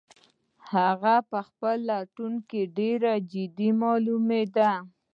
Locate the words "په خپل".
1.31-1.77